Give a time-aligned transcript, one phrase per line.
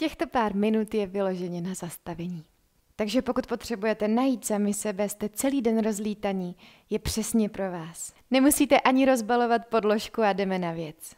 [0.00, 2.44] Těchto pár minut je vyloženě na zastavení.
[2.96, 6.56] Takže pokud potřebujete najít sami sebe, jste celý den rozlítaní,
[6.90, 8.12] je přesně pro vás.
[8.30, 11.14] Nemusíte ani rozbalovat podložku a jdeme na věc.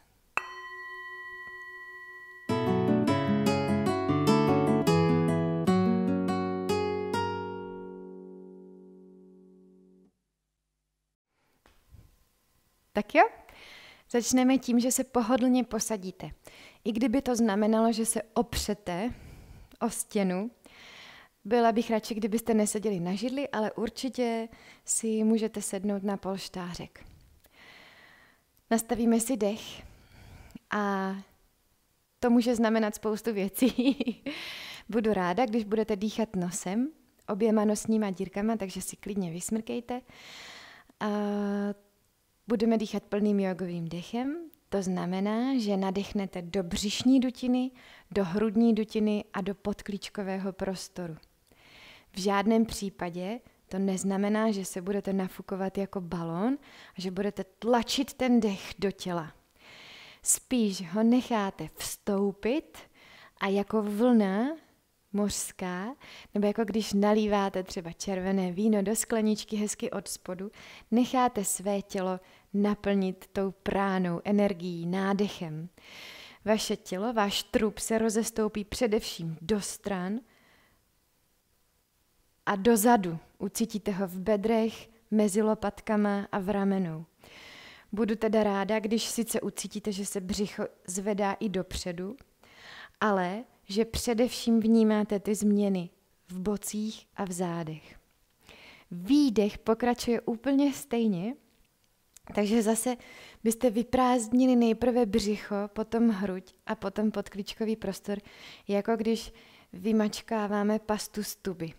[12.93, 13.23] Tak jo,
[14.11, 16.29] začneme tím, že se pohodlně posadíte.
[16.83, 19.09] I kdyby to znamenalo, že se opřete
[19.79, 20.51] o stěnu,
[21.45, 24.49] byla bych radši, kdybyste neseděli na židli, ale určitě
[24.85, 27.05] si můžete sednout na polštářek.
[28.71, 29.61] Nastavíme si dech
[30.71, 31.15] a
[32.19, 33.97] to může znamenat spoustu věcí.
[34.89, 36.91] Budu ráda, když budete dýchat nosem,
[37.27, 40.01] oběma nosníma dírkama, takže si klidně vysmrkejte.
[40.99, 41.07] A
[42.47, 44.35] budeme dýchat plným jogovým dechem,
[44.69, 47.71] to znamená, že nadechnete do břišní dutiny,
[48.11, 51.17] do hrudní dutiny a do podklíčkového prostoru.
[52.13, 56.57] V žádném případě to neznamená, že se budete nafukovat jako balon
[56.97, 59.33] a že budete tlačit ten dech do těla.
[60.23, 62.77] Spíš ho necháte vstoupit
[63.39, 64.55] a jako vlna
[65.13, 65.95] mořská,
[66.33, 70.51] nebo jako když nalíváte třeba červené víno do skleničky hezky od spodu,
[70.91, 72.19] necháte své tělo
[72.53, 75.69] naplnit tou pránou, energií, nádechem.
[76.45, 80.19] Vaše tělo, váš trup se rozestoupí především do stran
[82.45, 83.19] a dozadu.
[83.39, 87.05] Ucítíte ho v bedrech, mezi lopatkama a v ramenou.
[87.91, 92.15] Budu teda ráda, když sice ucítíte, že se břicho zvedá i dopředu,
[93.01, 95.89] ale že především vnímáte ty změny
[96.27, 97.95] v bocích a v zádech.
[98.91, 101.35] Výdech pokračuje úplně stejně,
[102.35, 102.95] takže zase
[103.43, 108.17] byste vyprázdnili nejprve břicho, potom hruď a potom podklíčkový prostor,
[108.67, 109.33] jako když
[109.73, 111.73] vymačkáváme pastu z tuby.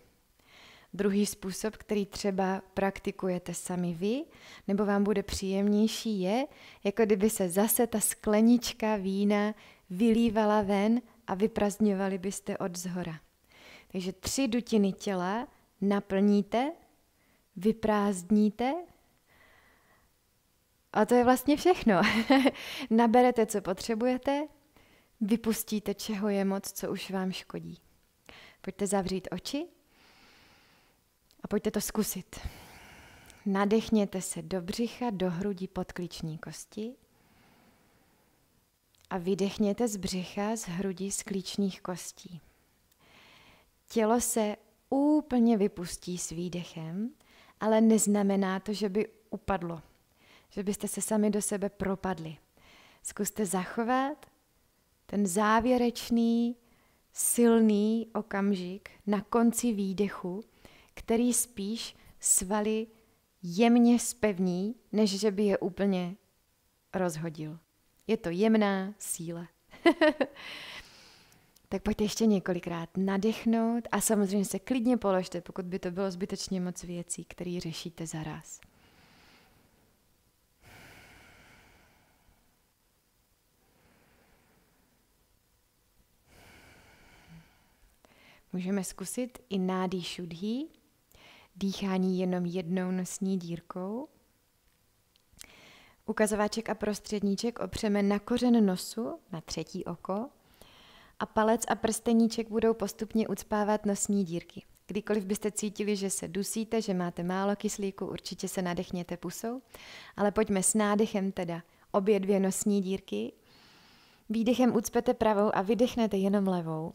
[0.93, 4.23] Druhý způsob, který třeba praktikujete sami vy,
[4.67, 6.45] nebo vám bude příjemnější, je,
[6.83, 9.53] jako kdyby se zase ta sklenička vína
[9.89, 13.19] vylívala ven a vyprazňovali byste od zhora.
[13.91, 15.47] Takže tři dutiny těla
[15.81, 16.71] naplníte,
[17.55, 18.73] vyprázdníte
[20.93, 22.01] a to je vlastně všechno.
[22.89, 24.47] Naberete, co potřebujete,
[25.21, 27.77] vypustíte, čeho je moc, co už vám škodí.
[28.61, 29.67] Pojďte zavřít oči
[31.43, 32.39] a pojďte to zkusit.
[33.45, 36.95] Nadechněte se do břicha, do hrudi podklíční kosti
[39.13, 42.41] a vydechněte z břicha, z hrudi, z klíčních kostí.
[43.89, 44.55] Tělo se
[44.89, 47.09] úplně vypustí s výdechem,
[47.59, 49.81] ale neznamená to, že by upadlo,
[50.49, 52.37] že byste se sami do sebe propadli.
[53.03, 54.25] Zkuste zachovat
[55.05, 56.55] ten závěrečný,
[57.11, 60.43] silný okamžik na konci výdechu,
[60.93, 62.87] který spíš svaly
[63.43, 66.15] jemně spevní, než že by je úplně
[66.93, 67.59] rozhodil.
[68.07, 69.47] Je to jemná síla.
[71.69, 76.61] tak pojďte ještě několikrát nadechnout a samozřejmě se klidně položte, pokud by to bylo zbytečně
[76.61, 78.59] moc věcí, které řešíte zaraz.
[88.53, 90.69] Můžeme zkusit i nádý šudhý,
[91.55, 94.07] dýchání jenom jednou nosní dírkou.
[96.05, 100.29] Ukazováček a prostředníček opřeme na kořen nosu, na třetí oko
[101.19, 104.63] a palec a prsteníček budou postupně ucpávat nosní dírky.
[104.87, 109.61] Kdykoliv byste cítili, že se dusíte, že máte málo kyslíku, určitě se nadechněte pusou,
[110.17, 111.61] ale pojďme s nádechem teda
[111.91, 113.33] obě dvě nosní dírky.
[114.29, 116.93] Výdechem ucpete pravou a vydechnete jenom levou.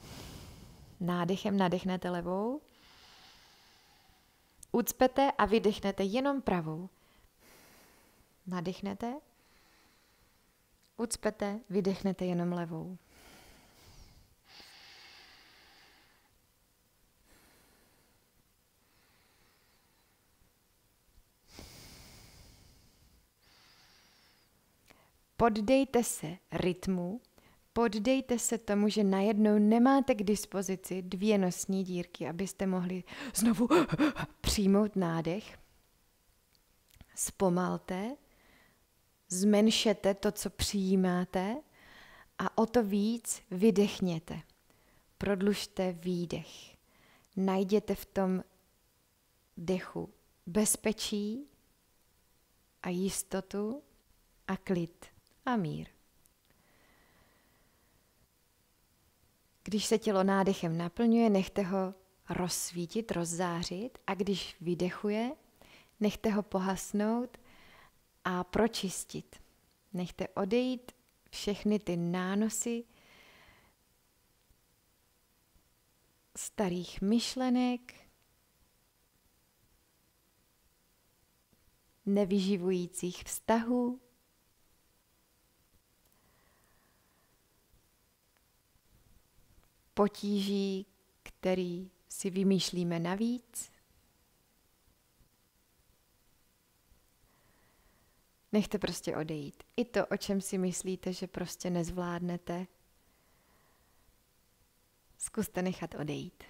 [1.01, 2.61] Nádechem nadechnete levou.
[4.73, 6.89] Ucpete a vydechnete jenom pravou.
[8.49, 9.15] Nadechnete,
[10.97, 12.99] ucpete, vydechnete jenom levou.
[25.37, 27.21] Poddejte se rytmu,
[27.73, 33.05] poddejte se tomu, že najednou nemáte k dispozici dvě nosní dírky, abyste mohli
[33.35, 33.69] znovu
[34.41, 35.59] přijmout nádech.
[37.15, 38.17] Zpomalte,
[39.29, 41.57] zmenšete to, co přijímáte
[42.39, 44.41] a o to víc vydechněte.
[45.19, 46.77] Prodlužte výdech.
[47.37, 48.45] Najděte v tom
[49.57, 50.09] dechu
[50.47, 51.49] bezpečí
[52.83, 53.83] a jistotu
[54.49, 55.07] a klid
[55.47, 55.89] a mír.
[59.65, 61.95] Když se tělo nádechem naplňuje, nechte ho
[62.31, 65.33] rozsvítit, rozzářit a když vydechuje,
[66.01, 67.39] nechte ho pohasnout
[68.25, 69.43] a pročistit.
[69.93, 70.93] Nechte odejít
[71.31, 72.85] všechny ty nánosy
[76.37, 77.95] starých myšlenek,
[82.07, 84.01] nevyživujících vztahů,
[89.95, 90.87] potíží,
[91.23, 93.73] který si vymýšlíme navíc.
[98.59, 99.63] Nechte prostě odejít.
[99.77, 102.67] I to, o čem si myslíte, že prostě nezvládnete,
[105.19, 106.43] zkuste nechat odejít.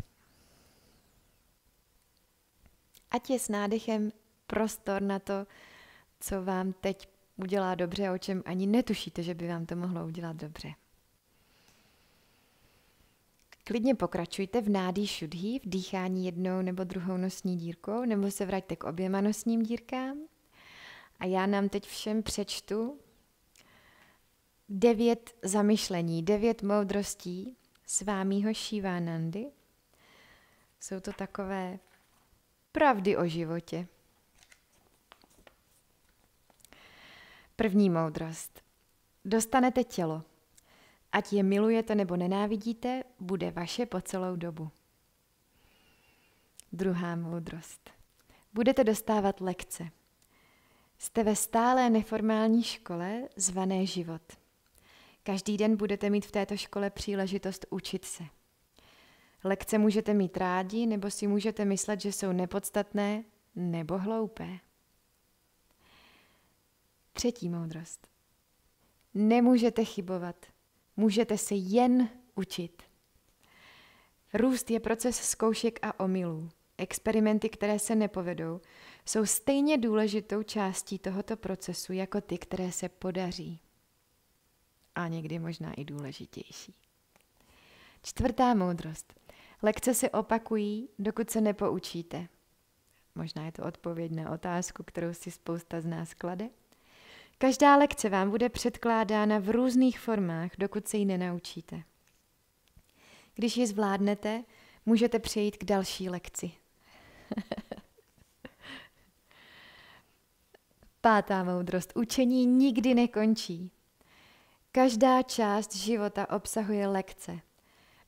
[3.11, 4.13] Ať je s nádechem
[4.47, 5.47] prostor na to,
[6.21, 10.07] co vám teď udělá dobře a o čem ani netušíte, že by vám to mohlo
[10.07, 10.75] udělat dobře.
[13.65, 18.77] Klidně pokračujte v nádý šudhý, v dýchání jednou nebo druhou nosní dírkou, nebo se vraťte
[18.77, 20.19] k oběma nosním dírkám.
[21.21, 23.01] A já nám teď všem přečtu
[24.69, 27.57] devět zamyšlení, devět moudrostí
[27.87, 29.47] svámího Shivanandy.
[30.81, 31.79] Jsou to takové
[32.73, 33.87] pravdy o životě.
[37.57, 38.61] První moudrost.
[39.25, 40.23] Dostanete tělo.
[41.13, 44.71] Ať je milujete nebo nenávidíte, bude vaše po celou dobu.
[46.73, 47.91] Druhá moudrost.
[48.53, 49.91] Budete dostávat lekce.
[50.99, 54.23] Jste ve stálé neformální škole zvané život.
[55.23, 58.25] Každý den budete mít v této škole příležitost učit se.
[59.45, 63.25] Lekce můžete mít rádi, nebo si můžete myslet, že jsou nepodstatné
[63.57, 64.59] nebo hloupé.
[67.13, 68.09] Třetí moudrost.
[69.15, 70.47] Nemůžete chybovat.
[70.97, 72.83] Můžete se jen učit.
[74.35, 76.51] Růst je proces zkoušek a omylů.
[76.79, 78.61] Experimenty, které se nepovedou,
[79.07, 83.61] jsou stejně důležitou částí tohoto procesu jako ty, které se podaří.
[84.95, 86.75] A někdy možná i důležitější.
[88.03, 89.15] Čtvrtá moudrost.
[89.63, 92.29] Lekce se opakují, dokud se nepoučíte.
[93.15, 96.49] Možná je to odpověď na otázku, kterou si spousta z nás klade.
[97.39, 101.83] Každá lekce vám bude předkládána v různých formách, dokud se ji nenaučíte.
[103.35, 104.45] Když ji zvládnete,
[104.87, 106.53] můžete přejít k další lekci.
[111.01, 111.93] Pátá moudrost.
[111.97, 113.71] Učení nikdy nekončí.
[114.73, 117.41] Každá část života obsahuje lekce.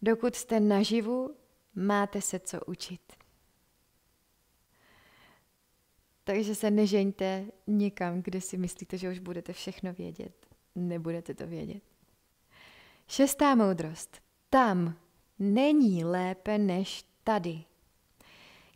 [0.03, 1.37] Dokud jste naživu,
[1.75, 3.01] máte se co učit.
[6.25, 10.47] Takže se nežeňte někam, kde si myslíte, že už budete všechno vědět.
[10.75, 11.83] Nebudete to vědět.
[13.07, 14.21] Šestá moudrost.
[14.51, 14.97] Tam
[15.39, 17.65] není lépe než tady.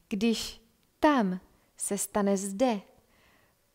[0.09, 0.61] Když
[1.01, 1.41] tam
[1.77, 2.81] se stane zde,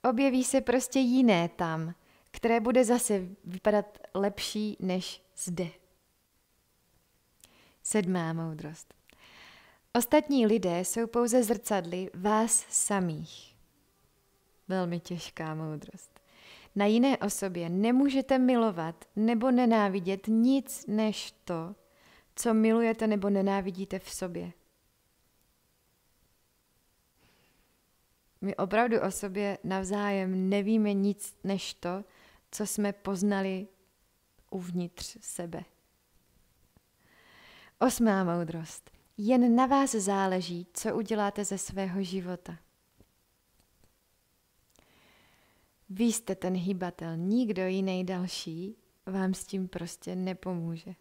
[0.10, 1.94] objeví se prostě jiné tam,
[2.32, 5.68] které bude zase vypadat lepší než zde.
[7.84, 8.94] Sedmá moudrost.
[9.94, 13.56] Ostatní lidé jsou pouze zrcadly vás samých.
[14.68, 16.20] Velmi těžká moudrost.
[16.76, 21.76] Na jiné osobě nemůžete milovat nebo nenávidět nic než to,
[22.36, 24.52] co milujete nebo nenávidíte v sobě.
[28.42, 32.04] My opravdu o sobě navzájem nevíme nic než to,
[32.52, 33.68] co jsme poznali
[34.50, 35.64] uvnitř sebe.
[37.80, 38.92] Osmá moudrost.
[39.18, 42.58] Jen na vás záleží, co uděláte ze svého života.
[45.90, 50.96] Vy jste ten hýbatel, nikdo jiný další vám s tím prostě nepomůže.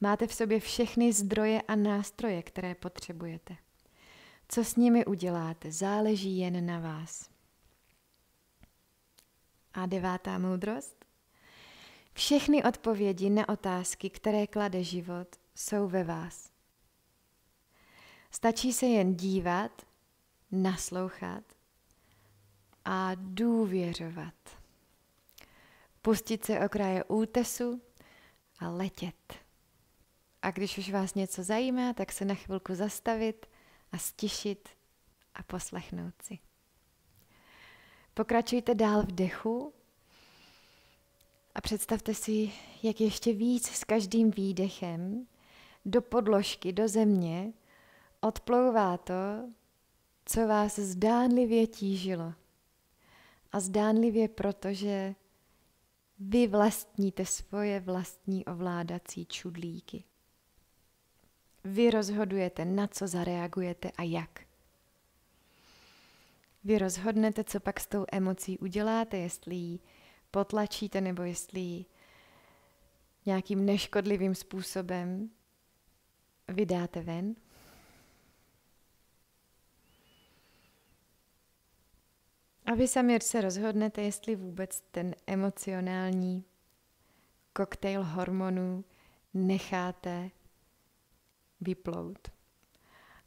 [0.00, 3.56] Máte v sobě všechny zdroje a nástroje, které potřebujete.
[4.54, 7.30] Co s nimi uděláte, záleží jen na vás.
[9.74, 11.04] A devátá moudrost?
[12.12, 16.50] Všechny odpovědi na otázky, které klade život, jsou ve vás.
[18.30, 19.82] Stačí se jen dívat,
[20.50, 21.44] naslouchat
[22.84, 24.34] a důvěřovat.
[26.02, 27.82] Pustit se o kraje útesu
[28.58, 29.34] a letět.
[30.42, 33.51] A když už vás něco zajímá, tak se na chvilku zastavit
[33.92, 34.68] a stišit
[35.34, 36.38] a poslechnout si.
[38.14, 39.72] Pokračujte dál v dechu
[41.54, 45.26] a představte si, jak ještě víc s každým výdechem
[45.84, 47.52] do podložky, do země
[48.20, 49.14] odplouvá to,
[50.24, 52.32] co vás zdánlivě tížilo.
[53.52, 55.14] A zdánlivě, protože
[56.18, 60.04] vy vlastníte svoje vlastní ovládací čudlíky.
[61.64, 64.40] Vy rozhodujete, na co zareagujete a jak.
[66.64, 69.78] Vy rozhodnete, co pak s tou emocí uděláte, jestli ji
[70.30, 71.84] potlačíte nebo jestli ji
[73.26, 75.30] nějakým neškodlivým způsobem
[76.48, 77.34] vydáte ven.
[82.66, 86.44] A vy sami se rozhodnete, jestli vůbec ten emocionální
[87.52, 88.84] koktejl hormonů
[89.34, 90.30] necháte
[91.62, 92.28] vyplout.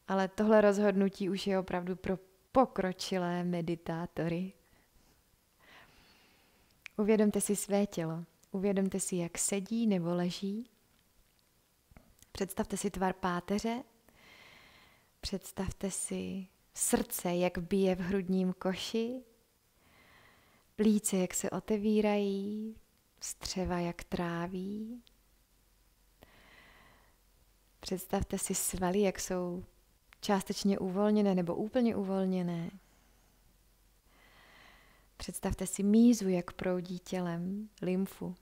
[0.08, 2.18] Ale tohle rozhodnutí už je opravdu pro
[2.52, 4.54] pokročilé meditátory.
[6.98, 8.24] Uvědomte si své tělo.
[8.52, 10.70] Uvědomte si, jak sedí nebo leží.
[12.32, 13.84] Představte si tvar páteře.
[15.22, 19.24] Představte si srdce, jak bije v hrudním koši.
[20.76, 22.76] Plíce, jak se otevírají.
[23.22, 25.04] Střeva, jak tráví.
[27.86, 29.64] Představte si svaly, jak jsou
[30.22, 32.72] částečně uvolněné nebo úplně uvolněné.
[35.18, 38.36] Představte si mízu, jak proudí tělem, lymfu.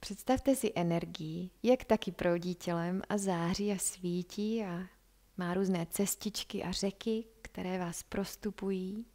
[0.00, 4.86] Představte si energii, jak taky proudí tělem a září a svítí a
[5.36, 9.06] má různé cestičky a řeky, které vás prostupují.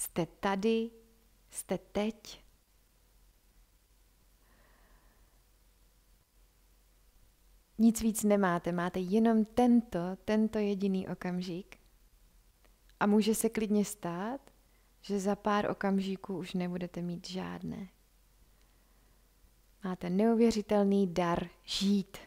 [0.00, 0.90] Jste tady,
[1.50, 2.44] jste teď.
[7.78, 11.78] Nic víc nemáte, máte jenom tento, tento jediný okamžik.
[13.00, 14.50] A může se klidně stát,
[15.00, 17.88] že za pár okamžiků už nebudete mít žádné.
[19.84, 22.18] Máte neuvěřitelný dar žít.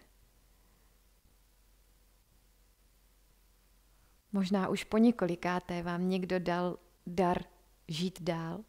[4.32, 6.78] Možná už po několikáté vám někdo dal
[7.08, 7.53] dar
[7.88, 8.64] žít dál.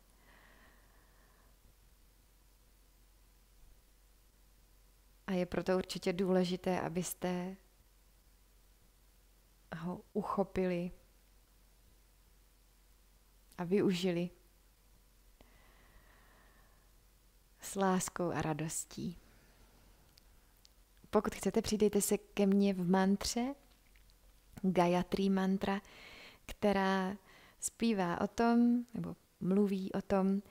[5.27, 7.57] A je proto určitě důležité, abyste
[9.77, 10.91] ho uchopili
[13.59, 14.31] a využili
[17.61, 19.19] s láskou a radostí.
[21.11, 23.55] Pokud chcete, přidejte se ke mně v mantře,
[24.63, 25.81] Gayatri mantra,
[26.47, 27.17] která
[27.61, 30.43] zpívá o tom, nebo mluví o tom,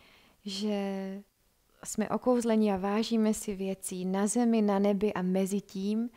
[0.45, 0.77] že
[1.83, 6.09] jsme okouzleni a vážíme si věcí na zemi, na nebi a mezi tím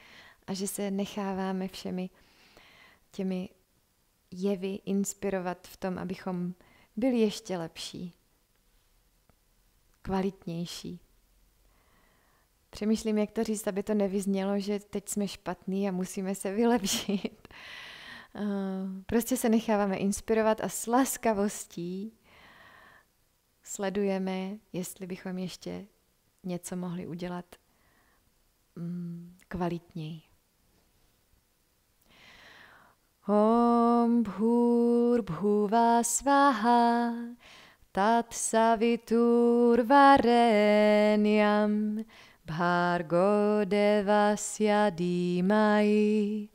[0.46, 2.10] a že se necháváme všemi
[3.10, 3.48] těmi
[4.30, 6.54] jevy inspirovat v tom, abychom
[6.96, 8.12] byli ještě lepší,
[10.02, 11.00] kvalitnější.
[12.70, 17.48] Přemýšlím, jak to říct, aby to nevyznělo, že teď jsme špatní a musíme se vylepšit.
[19.06, 22.12] Prostě se necháváme inspirovat a s laskavostí
[23.62, 25.86] sledujeme, jestli bychom ještě
[26.44, 27.44] něco mohli udělat
[28.76, 30.22] mm, kvalitněji.
[33.28, 37.12] Om bhur bhuva svaha
[37.92, 41.70] tat savitur varenyam
[42.44, 46.48] bhargo devasya dhimai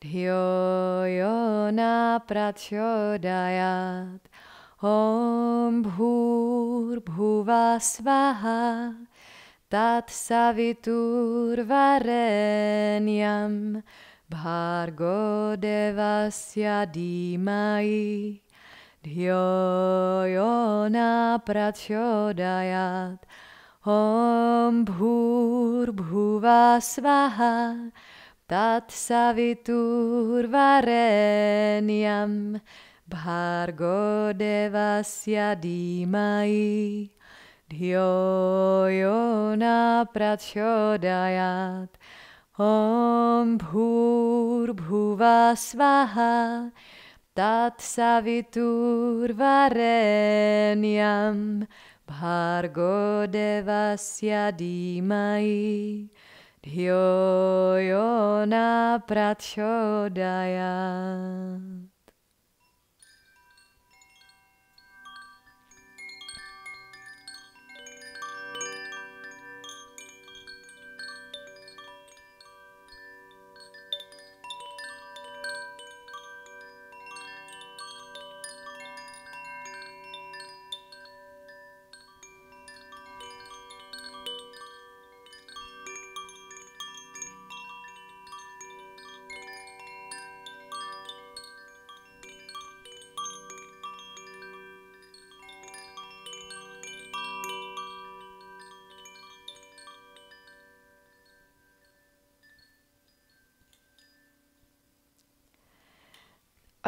[0.00, 4.20] Dhyo yona prachodayat
[4.80, 8.96] Om bhur bhuva svaha
[9.68, 13.54] tat savitur varenyam.
[14.30, 18.40] Bhargo devasya dhimai
[19.04, 23.18] Dhyo yona prachodayat
[23.84, 27.92] Om bhur bhuva svaha
[28.50, 32.32] tat savitur varenyam
[33.08, 37.10] bhargo devasya dhimai
[37.70, 41.90] dhyo yona prachodayat
[42.58, 46.72] om bhur bhuva svaha
[47.38, 51.38] tat savitur varenyam
[52.10, 56.10] bhargo devasya dhimai
[56.60, 60.20] Dhyo yona prachodayat.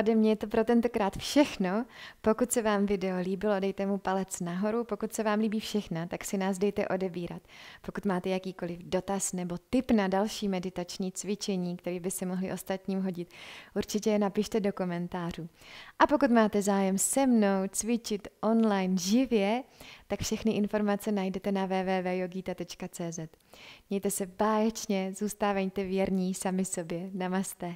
[0.02, 1.85] Ode mě je to pro tentokrát všechno.
[2.21, 4.85] Pokud se vám video líbilo, dejte mu palec nahoru.
[4.85, 7.42] Pokud se vám líbí všechno, tak si nás dejte odebírat.
[7.87, 13.02] Pokud máte jakýkoliv dotaz nebo tip na další meditační cvičení, který by se mohli ostatním
[13.02, 13.28] hodit,
[13.76, 15.49] určitě je napište do komentářů.
[15.99, 19.62] A pokud máte zájem se mnou cvičit online živě,
[20.06, 23.18] tak všechny informace najdete na www.yogita.cz.
[23.90, 27.11] Mějte se báječně, zůstávejte věrní sami sobě.
[27.12, 27.75] Namaste.